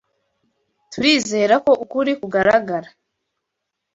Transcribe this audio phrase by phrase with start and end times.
[0.91, 2.89] Turizera ko ukuri kugaragara.